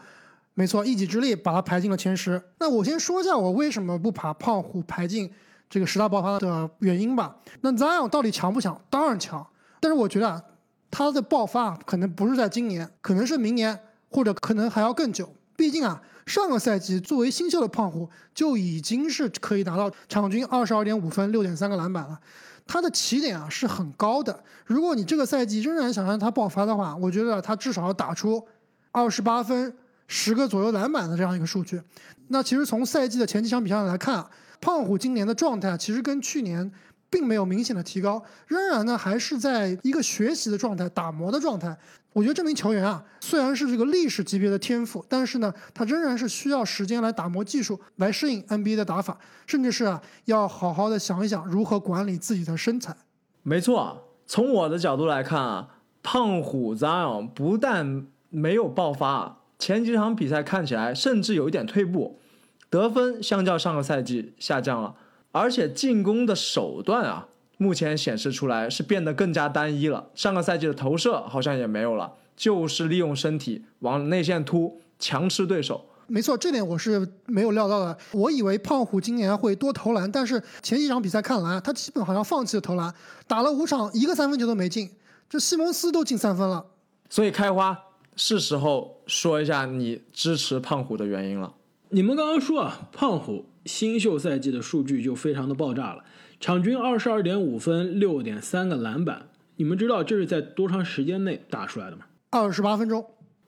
[0.53, 2.41] 没错，一己之力把他排进了前十。
[2.59, 5.31] 那我先说一下我为什么不把胖虎排进
[5.69, 7.35] 这个十大爆发的原因吧。
[7.61, 8.79] 那 Zion 到底强不强？
[8.89, 9.45] 当然强，
[9.79, 10.41] 但是我觉得啊，
[10.89, 15.33] 他的爆发可能不是在今年，可能是明年，或者可能还要更久。
[15.57, 22.19] 毕竟啊，上个赛季作为新秀的胖虎就已经是可以达到场均二十二点五分、六点三个篮板了。
[22.65, 24.43] 他的起点啊是很高的。
[24.65, 28.45] 如果你这个赛季仍然想让他爆发的话，我觉得他至少要打出
[28.91, 29.75] 二十八分、
[30.07, 31.81] 十个左右篮板的这样一个数据。
[32.27, 36.71] 那其实从赛季的前几场比赛来看啊，胖虎今年的状态其实跟去年。
[37.07, 41.77] 并没有明显的提高，仍然呢还是在一个学习的状态、打磨的状态。
[42.15, 52.95] 我觉得这名球员啊，虽然是这个历史级别的天赋，但是呢，他仍然是需要时间来打磨技术，来适应 NBA 的打法，甚至是啊，要好好的想一想如何管理自己的身材。
[53.43, 55.67] 没错，从我的角度来看啊，
[56.01, 62.21] 胖虎 Zion 不但没有爆发，前几场比赛看起来甚至有一点退步，
[62.69, 64.95] 得分相较上个赛季下降了。
[65.33, 70.09] 而且进攻的手段啊，目前显示出来是变得更加单一了。
[70.13, 75.85] 上个赛季的投射好像也没有了，就是利用身体往内线突，强吃对手。
[76.07, 77.97] 没错，这点我是没有料到的。
[78.11, 82.93] 我以为胖虎今年会多投篮，但是前几场比赛看来，他基本好像放弃了投篮，
[83.27, 84.91] 打了五场一个三分球都没进。
[85.29, 86.65] 这西蒙斯都进三分了。
[87.09, 87.77] 所以开花
[88.15, 91.53] 是时候说一下你支持胖虎的原因了。
[91.89, 93.45] 你们刚刚说啊，胖虎。
[93.65, 96.03] 新秀赛季的数据就非常的爆炸了，
[96.45, 102.05] 场均二十二点五分，六点三个篮板，你们知道这是在多长时间内打出来的吗？
[102.29, 103.03] 二十八分钟，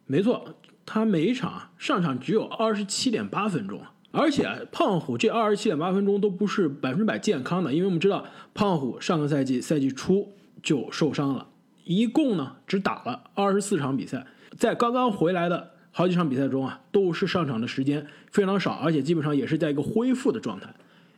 [0.07, 3.79] 没错，他每一场啊上场只有二十七点八分钟，
[4.09, 10.33] 而且啊胖虎这二十七点八分钟都不是百分之百健康的，因为我们知道胖虎上个赛季赛季初
[10.63, 11.49] 就受伤了，
[11.83, 14.25] 一共呢只打了二十四场比赛，
[14.57, 20.73] 在刚刚回来的好几场比赛中啊，都是上场的时间非常少，而且基本上也是在一个恢复的状态。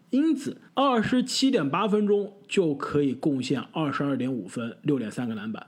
[0.09, 5.67] 因此，二十七点八分钟就可以贡献二十二点五分、六点三个篮板。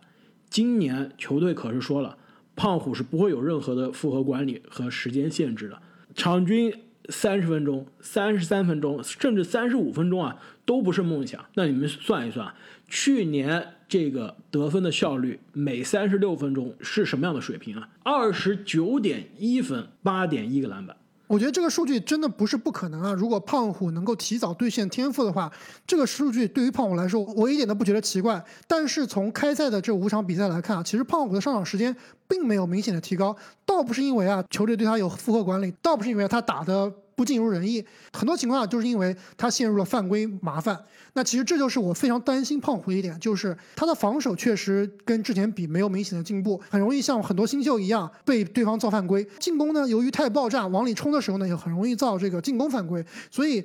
[0.49, 2.17] 今年球队可是说了，
[2.55, 5.81] 胖虎是不会有任何的复合管理和时间限制的，
[6.15, 6.73] 场均
[7.09, 11.45] 三十分钟、三十三分钟，甚至三十五分钟啊，都不是梦想。
[11.53, 12.53] 那你们算一算，
[12.87, 17.89] 去年这个得分的效率每三十六分钟是什么样的水平啊？
[18.03, 20.97] 二十九点一分，八点一个篮板。
[21.31, 23.13] 我觉得这个数据真的不是不可能啊！
[23.13, 25.49] 如果胖虎能够提早兑现天赋的话，
[25.87, 28.43] 这个数据对于胖虎来说，我一点都不觉得奇怪。
[28.67, 31.95] 但是从开赛的这五场比赛来看啊，其实胖虎的上场时间
[32.27, 33.33] 并没有明显的提高，
[33.65, 36.91] 倒不是因为啊球队对他有负荷管理，倒不是因为他打的
[37.21, 40.75] 不尽如人意，很多情况下就是因为他陷入了犯规麻烦。
[41.13, 49.23] 那其实这就是我非常担心胖虎一点，就是他的防守确实跟之前比没有明显的进步，很容易像很多新秀一样被对方造犯规。
[49.37, 53.05] 进攻呢，由于太爆炸，往里冲的时候呢，也很容易造这个进攻犯规。
[53.29, 53.63] 所以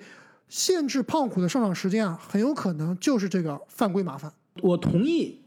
[0.51, 4.31] 限制胖虎的上场时间啊，很有可能就是这个犯规麻烦。
[4.61, 5.41] 我同意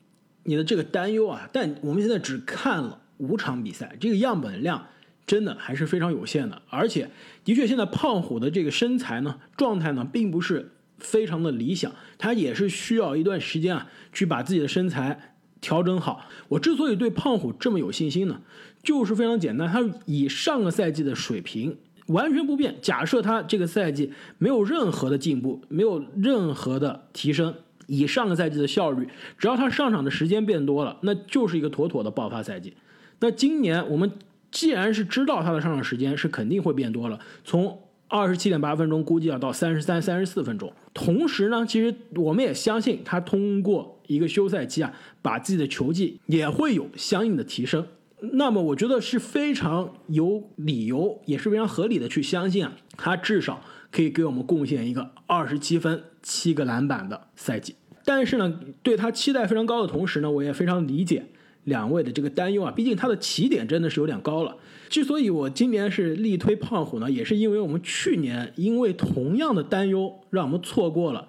[0.45, 4.87] 你的这个担忧啊，但我们现在只看了五场比赛，这个样本量
[5.29, 6.59] 真的还是非常有限的。
[6.71, 7.07] 而且，
[7.43, 16.25] 的确，现在胖虎的这个身材呢、状态呢，并不是非常的理想，他也是需要一段时间啊，去把自己的身材调整好。
[16.47, 18.41] 我之所以对胖虎这么有信心呢，
[18.81, 27.53] 就是非常简单，他以上个赛季的水平完全不变，假设他这个赛季没有任何的进步，没有任何的提升。
[27.91, 29.07] 以上个赛季的效率，
[29.39, 32.75] 只要他上场的时间变多了，那就是一个妥妥的爆发赛季。
[33.19, 34.11] 那今年我们
[34.51, 40.73] 既然是知道他的上场时间是肯定会变多了，从二十七点八分钟估计要到三十三、三十四分钟。
[40.93, 47.85] 同时呢，其实我们也相信他通过一个休赛期啊，把自己的球技也会有相应的提升。
[48.33, 57.75] 那么我觉得是非常有理由，也是非常合理的去相信啊，他至少可以给我们贡献一个二十七分、七个篮板的赛季。
[58.03, 61.27] 但是呢，对他期待非常高的同时呢，我也非常理解
[61.65, 64.55] 两位的这个担忧啊，毕竟他的起点真的是有点高了。
[64.89, 71.27] 之所以我今年是力推胖虎呢，也是因为我们去年因为同样的担忧，让我们错过了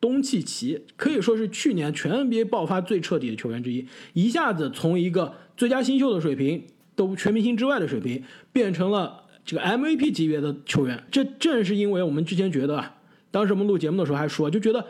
[0.00, 11.04] 东契奇，可以说是去年全 NBA 爆发最彻底的球员之一，一下子从一个最佳新秀的水平，都全明星之外的水平，变成了这个 MVP 级别的球员。
[11.10, 12.96] 这正是因为我们之前觉得啊，
[13.30, 14.86] 当时我们录节目的时候还说，就觉得。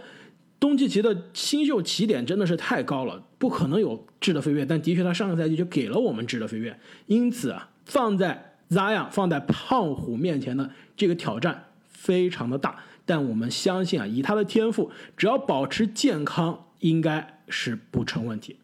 [0.61, 4.67] 东契奇的新秀起点真的是太高了，不可能有质的飞跃。
[4.67, 6.79] 但的确，他上个赛季就给了我们质的飞跃。
[7.07, 12.77] 因此啊，放在 Zion、放在胖虎面前的这个挑战非常的大。
[13.07, 18.57] 但我们相信啊，以他的天赋，只要保持健康，应该是不成问题。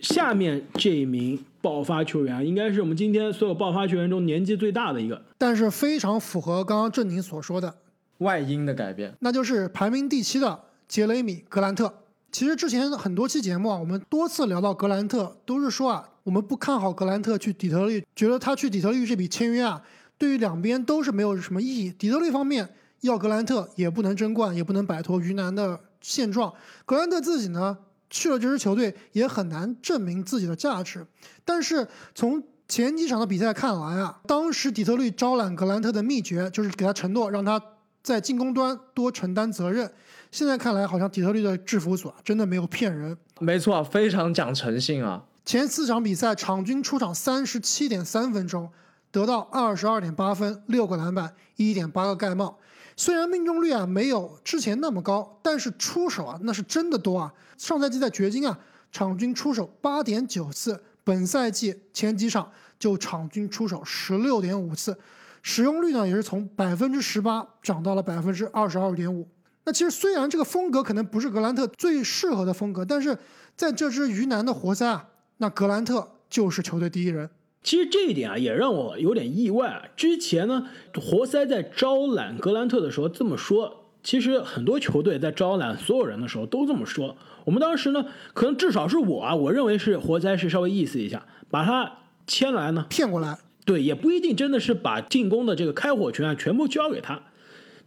[0.00, 7.72] 下面这一名爆发球员，应该是我们今天所有爆发球员中年纪最大的一个，但是非常符合刚刚郑宁所说的
[8.18, 10.64] 外因的改变，那就是排名第七的。
[10.88, 12.01] 杰雷米·格兰特，
[12.32, 19.82] 其实之前很多期节目啊，我们多次聊到格兰特，都是说啊，我们不看好格兰特去底特律，觉得他去底特律这笔签约啊，
[20.16, 21.92] 对于两边都是没有什么意义。
[21.92, 22.66] 底特律方面
[23.02, 26.50] 要格兰特也不能争冠，也不能摆脱鱼腩的现状。
[26.86, 27.76] 格兰特自己呢，
[28.08, 31.06] 去了这支球队也很难证明自己的价值。
[31.44, 37.62] 但是从前几场的比赛看来啊，当时底特律招揽格兰特的秘诀就是给他承诺，让他
[38.02, 39.92] 在进攻端多承担责任。
[40.32, 43.14] 现在看来，好像底特律的制服组啊，真的没有骗人。
[43.38, 45.22] 没错，非常讲诚信啊。
[45.44, 48.70] 前四场比赛，场均出场三十七点三分钟，
[49.10, 52.58] 得到二十二点八分、六个篮板、一点八个盖帽。
[52.96, 57.30] 虽然命中率啊没有之前那么高，但是出手啊那是真的多啊。
[57.58, 58.58] 上赛季在掘金啊，
[58.90, 64.96] 场均出手八点九次，本赛季前几场就场均出手十六点五次，
[65.42, 69.28] 使用率呢也是从百分之十八涨到了百分之二十二点五。
[69.64, 73.16] 那其实虽然这个风格可能不是格兰特最适合的风格，但是
[73.56, 75.08] 在这支鱼腩的活塞啊，
[75.38, 77.30] 那格兰特就是球队第一人。
[77.62, 79.82] 其实这一点啊，也让我有点意外啊。
[79.96, 80.66] 之前呢，
[81.00, 87.16] 活塞在招揽格兰特的时候这么说，其实很多球队在招揽所有人的时候都这么说。
[87.44, 88.04] 我们当时呢，
[88.34, 93.38] 可能至少是我啊，我认为是活塞是稍微意思一下，把他签来呢，骗过来。
[93.64, 97.22] 对，也不一定真的是把进攻的这个开火权啊全部交给他。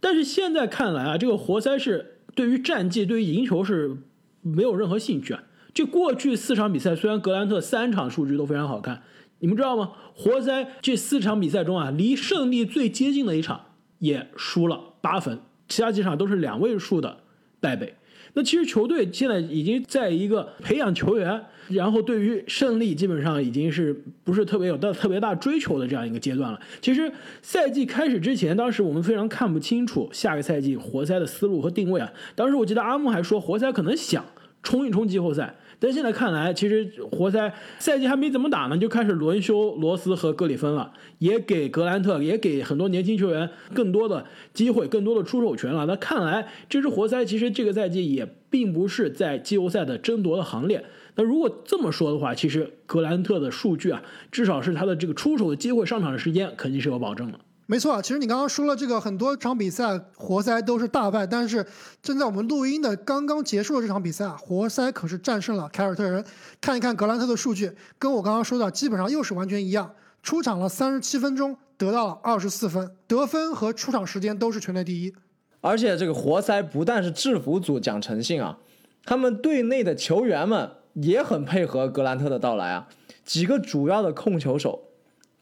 [0.06, 3.96] 但是现在看来啊，这个活塞是对于战绩、对于赢球是
[4.40, 5.42] 没有任何兴趣啊。
[5.74, 9.02] 这过去四场比赛，虽然格兰特三场数据都非常好看，
[9.40, 9.90] 你们知道吗？
[10.14, 17.24] 活塞这四场比赛中啊，离胜利最接近的一场也输了八分，其他几场都是两位数的
[17.58, 17.96] 败北。
[18.36, 26.60] 那其实球队现在已经在一个培养球员，然后对于胜利基本上已经是不是特别有大特别大追求的这样一个阶段了。
[26.82, 27.10] 其实
[27.40, 32.12] 赛季开始之前，当时我们非常看不清楚下个赛季活塞的思路和定位啊。
[32.34, 34.22] 当时我记得阿木还说，活塞可能想
[34.62, 35.56] 冲一冲季后赛。
[35.78, 44.24] 但现在看来，其实活塞赛季还没怎么打呢，就开始轮休罗斯和格里芬了，也给格兰特，也给很多年轻球员更多的
[44.54, 45.86] 机会，更多的出手权了。
[45.86, 50.84] 那看来这支活塞其实这个赛季也并不是在季后赛的争夺的行列。
[51.14, 57.40] 那如果这么说的话，其实格兰特的数据啊，至少是他的这个出手的机会、上场的时间肯定是有保证的。
[57.68, 61.66] 没错，其实你刚刚说了这个很多场比赛活塞都是大败，但是
[62.00, 66.24] 正在我们录音的刚刚结束的这场比赛啊，活塞可是战胜了凯尔特人。
[66.60, 69.92] 看一看格兰特的数据，跟我刚刚说的基本上又是完全一样。
[70.22, 75.12] 出场了三十七分钟，得到了二十四分，得分和出场时间都是全队第一。
[75.60, 78.58] 而且这个活塞不但是制服组讲诚信啊，
[79.04, 82.86] 他们队内的球员们也很配合格兰特的到来啊。
[83.24, 84.84] 几个主要的控球手，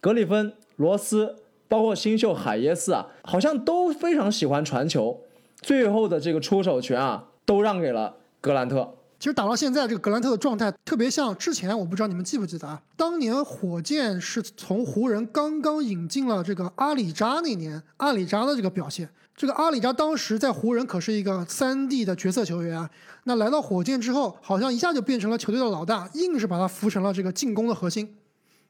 [0.01, 1.37] 格里芬、罗斯。
[1.75, 5.21] 包括新秀海耶斯啊，好像都非常喜欢传球，
[5.61, 8.95] 最后的这个出手权啊，都让给了格兰特。
[9.19, 12.81] 其实打到现在，这个格兰特的状态特别像之前，我不知道你们记不记得啊？
[12.97, 22.89] 当年火箭是从湖人刚刚引进了这个阿里扎那年，阿里扎的这个表现，这个阿里扎当时在湖人可是一个三 D 的角色球员啊，
[23.25, 28.17] 那来到火箭之后，好像一下就变成了球队的老大，硬是把他扶成了这个进攻的核心。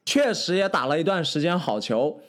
[0.07, 2.19] 确实也打了一段时间好球。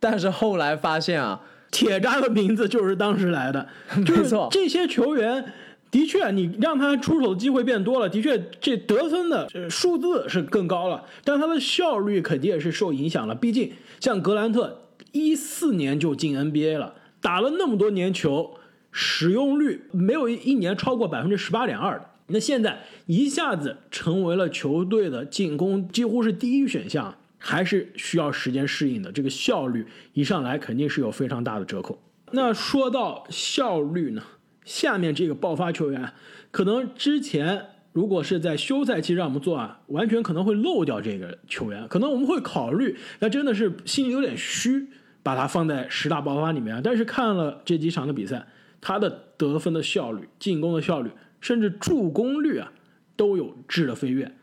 [0.00, 1.40] 但是后来发现啊，
[1.70, 4.48] 铁渣的名字就是当时来的， 没错。
[4.50, 5.52] 这些球员
[5.90, 13.34] 的确，你让他出手的机会变多了，的确这得分的数字是更高了，但他的效率肯定也是受影响了。
[13.34, 14.80] 毕竟像格兰特
[15.12, 18.54] 一四年就进 NBA 了，打了那么多年球，
[18.90, 27.14] 使用率没有一年超过百分之十八点二的，那现在一下子成为了球队的进攻几乎是第一选项。
[27.46, 32.02] 还是需要时间适应的，这个效率一上来肯定是有非常大的折扣。
[32.30, 34.22] 那说到效率呢，
[34.64, 36.10] 下面这个爆发球员，
[36.50, 44.88] 可能之前如果是在休赛期让我们做啊，完全可能会漏掉这个球员，可能我们会考虑，那真的是心里有点虚，
[45.22, 46.80] 把他放在十大爆发里面。
[46.82, 48.48] 但是看了这几场的比赛，
[48.80, 51.10] 他的得分的效率、进攻的效率，
[51.42, 52.72] 甚至助攻率啊，
[53.16, 54.34] 都有质的飞跃。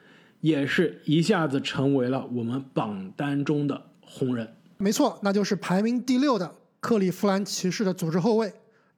[0.41, 4.55] 也是一下子成为了我们榜单中的红人。
[4.77, 8.51] 没错，那就是排名第六的克利夫兰骑士的组织后卫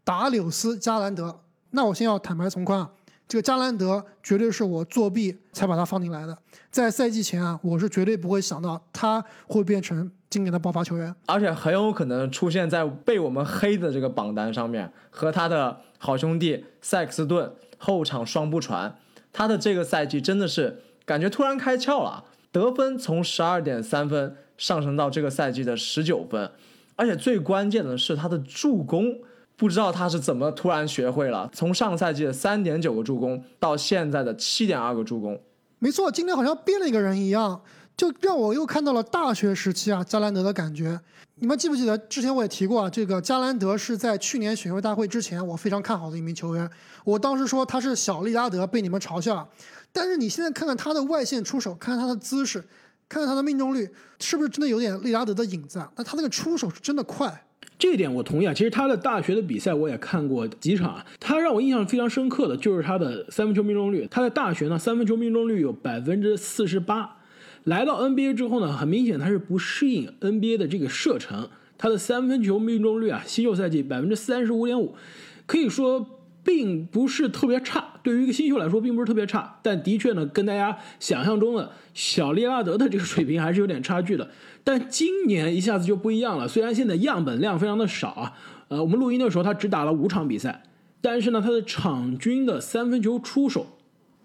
[0.06, 1.42] 达柳斯·加兰德。
[1.72, 2.90] 那我先要坦白从宽啊，
[3.28, 6.38] 这个加兰德绝对是我作弊才把他放进来的。
[6.72, 18.96] 在赛季前啊，我是绝对不会想到他会变成今年的爆发球员，而且很有可能出现在被我们黑的这个榜单上面，和他的好兄弟塞克斯顿后场双不传。
[19.34, 20.82] 他的这个赛季真的是。
[21.06, 26.52] 感觉突然开窍了，得分从十二点三分上升到这个赛季的十九分，
[26.96, 29.20] 而且最关键的是他的助攻，
[29.56, 35.40] 不知道他是怎么突然学会了，从上赛季的三点九个助攻到现在的七点二个助攻。
[35.80, 37.62] 没错，今天好像变了一个人一样，
[37.98, 41.00] 就让我又看到了大学时期啊加兰德的感觉。
[41.36, 46.70] 你们记不记得之前我也提过啊，这个加兰德是在去年选秀大会之前我非常看好的一名球员，
[47.04, 49.50] 我当时说他是小利拉德，被你们嘲笑。
[49.96, 52.60] 但是你现在看看他的外线出手，看看他的姿势，
[53.08, 53.88] 看看他的命中率，
[54.20, 55.92] 是不是真的有点利拉德的影子啊？
[55.96, 57.46] 那他那个出手是真的快，
[57.78, 58.52] 这一点我同意啊。
[58.52, 64.08] 其实他的大学的比赛我也看过几场啊，他让我印象非常深刻的就是他的三分球命中率。
[64.10, 67.18] 他在大学呢，三分球命中率有百分之四十八，
[67.66, 74.96] 来到 NBA 之后呢，很明显他是不适应 NBA 的这个射程，他的三分球命中率啊，新秀赛季百分之三十五点五，
[75.46, 76.20] 可以说。
[76.44, 84.30] 并不是特别差，对于一个新秀来说，并不是特别差，但的确呢，跟大家想象中的小利拉德的这个水平还是有点差距的。
[84.64, 88.34] 但今年一下子就不一样了，虽然现在样本量非常的少啊，
[88.68, 90.64] 呃，我们录音的时候他只打了五场比赛，
[91.02, 93.68] 但是呢，他的场均的三分球出手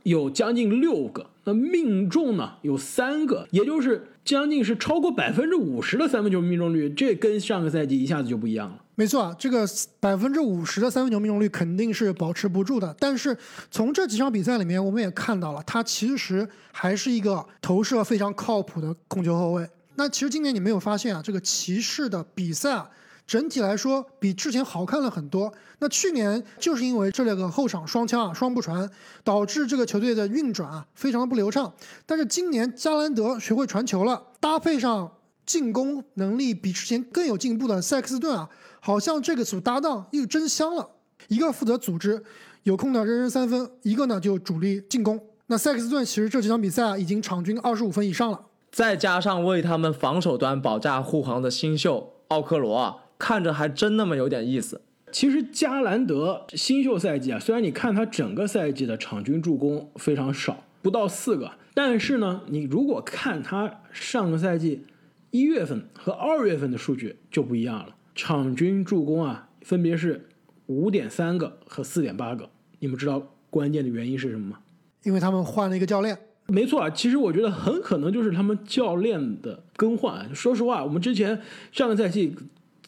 [0.03, 8.79] 有将近六个，那命中呢有三个，也就是将近是超过百分之五十的三分球命中率，这跟上个赛季一下子就不一样了。
[8.99, 9.65] 没错啊，这个
[10.01, 12.93] 百分之五十的三分球命中率肯定是保持不住的。
[12.99, 13.39] 但是
[13.71, 19.71] 从这几场比赛里面，我们也看到了，他其实还是一个投射非常靠谱的控球后卫。
[19.95, 22.91] 那其实今年你没有发现啊，这个骑士的比赛啊，
[23.25, 25.55] 整体来说比之前好看了很多。
[25.79, 28.91] 那去年就是因为这两个后场双枪啊、双不传，
[29.23, 31.73] 导致这个球队的运转啊非常的不流畅。
[32.05, 35.13] 但是今年加兰德学会传球了，搭配上
[35.47, 38.49] 进攻能力比之前更有进步的塞克斯顿啊，
[38.81, 40.91] 好像这个组搭档又真香了。
[41.29, 42.23] 一个负责组织，
[42.63, 45.21] 有空呢扔扔三分；一个呢就主力进攻。
[45.47, 48.41] 那塞克斯顿其实这几场比赛啊已经场均二十五分以上了。
[48.71, 54.81] 再加上为他们防守端保驾护航的新秀奥克罗啊，看着还真那么有点意思。
[55.11, 64.85] 其实加兰德新秀赛季啊，虽然你看他整个赛季的场均助攻非常少，不到四个，但是呢，你如果看他上个赛季
[65.31, 70.27] 一月份和二月份的数据就不一样了，场均助攻啊分别是
[70.67, 72.51] 五点三个和四点八个。
[72.81, 74.59] 你们知道关键的原因是什么吗？
[75.05, 76.19] 因为他们换了一个教练。
[76.49, 80.35] 没错啊，其实我觉得很可能就是他们教练的更换。
[80.35, 81.41] 说实话，我们之前
[81.71, 82.35] 上个赛季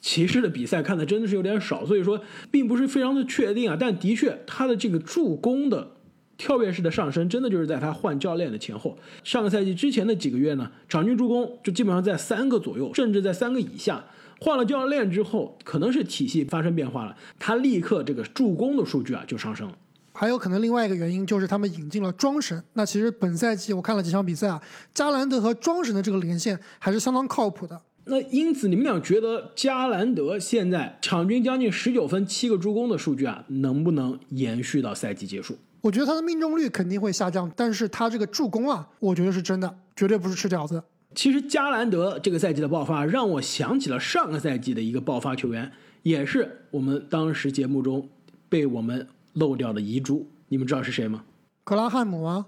[0.00, 2.20] 骑士的比赛看的真的是有点少，所以说
[2.50, 3.76] 并不是非常的确定啊。
[3.78, 5.92] 但的确，他的这个助攻的
[6.36, 8.98] 跳跃式的上升，真的就是在他换教练的前后。
[9.22, 14.04] 上个赛季之前的几个月呢，场均助攻就基本上在三个左右，甚至在三个以下。
[14.40, 19.76] 换了教练之后，可能是体系发生变化了，他立刻这个助攻的数据啊就上升了。
[20.12, 22.62] 还有可能另外一个原因就是他们引进了庄神。
[22.72, 24.60] 那其实本赛季我看了几场比赛啊，
[24.92, 27.80] 加兰德和庄神的这个连线还是相当靠谱的。
[28.04, 35.56] 那因此你们俩觉得加兰德现在场均将近十九分、七个助攻的数据啊，能不能延续到赛季结束？
[35.82, 40.82] 我觉得他的命中率肯定会下降，但是他这个助攻啊，我觉得是真的，绝对不是吃饺子。
[41.14, 45.70] 其实加兰德这个赛季的爆发，让我想起了上个赛季的一个爆发球员，
[46.02, 48.08] 也是我们当时节目中
[48.48, 49.08] 被我们。
[49.34, 51.22] 漏掉的遗珠，你们知道是谁吗？
[51.62, 52.46] 格拉汉姆吗，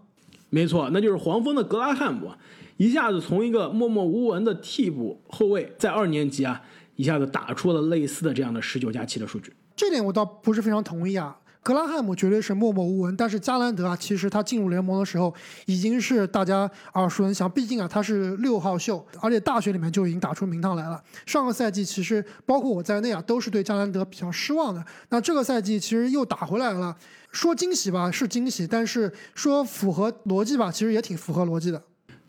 [0.50, 2.32] 没错，那就是黄蜂的格拉汉姆，
[2.76, 6.60] 一下子从一个默默无闻的替补后卫，在二年级啊，
[6.96, 9.54] 一下子打出了类似的这样的十九加七的数据。
[9.76, 11.38] 这点我倒不是非常同意啊。
[11.62, 15.32] 格拉汉姆绝对是默默无闻，但是加兰德啊，其实他进入联盟的时候
[15.66, 17.48] 已经是大家耳熟能详。
[17.48, 21.00] 毕竟啊，他是六号秀，而且大学里面就已经打出名堂来了。
[21.24, 24.84] 上个赛季其实包括我在内啊，都是对加兰德比较失望的。
[25.10, 26.96] 那这个赛季其实又打回来了，
[27.30, 31.80] 说惊喜吧是惊喜，但是说符合逻辑吧，其实也挺符合逻辑的。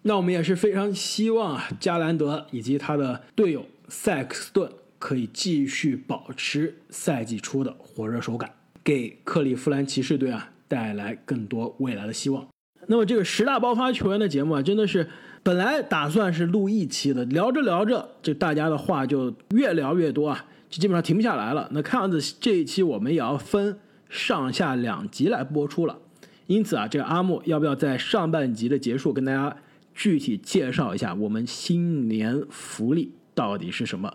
[0.03, 8.51] 那我们也是非常希望啊，加兰德以及他的队友塞克斯顿可以继续保持赛季初的火热手感。
[8.83, 12.47] 给克利夫兰骑士队啊带来更多未来的希望。
[12.87, 15.07] 那么这个十大爆发球员的节目啊，真的是
[15.41, 21.69] 本来打算是录一期的，聊着聊着，这大家的话就越聊越多啊，就基本上停不下来了。
[21.71, 23.79] 那看样子这一期我们也要分
[24.09, 25.97] 上下两集来播出了。
[26.47, 29.55] 因此啊，这个阿木要不要在上半集的结束跟大家
[29.93, 34.13] 具体介绍一下我们新年福利到底是什么？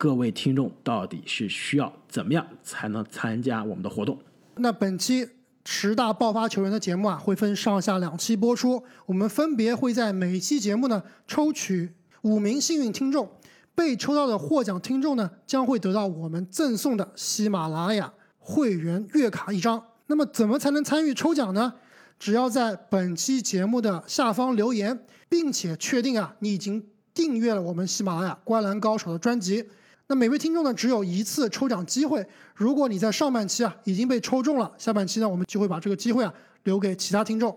[0.00, 4.18] 各位听众到底是需要怎么样才能参加我们的活动？
[4.54, 5.28] 那本期
[5.66, 8.82] 十大爆发球员的节目啊，会分上下两期播出。
[9.04, 11.92] 我们分别会在每期节目呢抽取
[12.22, 13.30] 五名幸运听众，
[13.74, 19.84] 被抽到的获奖听众呢将会得到我们赠送的喜马拉雅会员月卡一张。
[20.06, 21.74] 那么怎么才能参与抽奖呢？
[22.18, 29.68] 只要在本期节目的下方留言，并且确定啊你已经订阅了我们喜马拉雅《观澜高手》的专辑。
[30.10, 32.26] 那每位听众呢，只有一次抽奖机会。
[32.56, 36.34] 如果你在上半期啊已经被抽中了，下半期呢，我们就会把这个机会啊
[36.64, 37.56] 留给其他听众。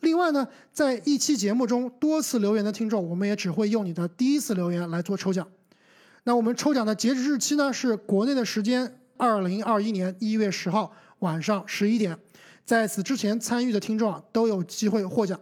[0.00, 5.46] 另外呢，在一期节目中多次留言的听众，我们也只会用你的第一次留言来做抽奖。
[6.24, 12.18] 那我们抽奖的截止日期呢，是国内的时间二零二一年一月十号晚上十一点。
[12.64, 15.38] 在此之前参与的听众啊，都有机会获奖。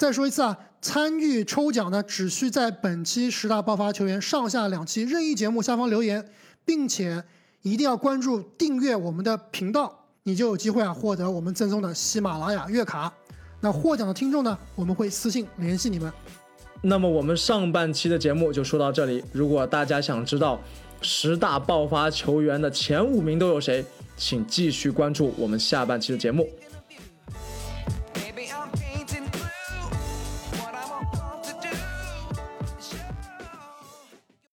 [0.00, 0.58] 再说一次啊。
[0.82, 6.26] 参与抽奖呢，只需在本期十大爆发球员上下两期任意节目下方留言，
[6.64, 7.22] 并且
[7.60, 13.12] 一定要关注订阅我们的频道，你就有机会啊获得我们赠送的喜马拉雅月卡。
[13.60, 16.10] 那获奖的听众呢，我们会私信联系你们。
[16.80, 19.22] 那么我们上半期的节目就说到这里。
[19.32, 20.58] 如果大家想知道
[21.02, 23.84] 十大爆发球员的前五名都有谁，
[24.16, 26.48] 请继续关注我们下半期的节目。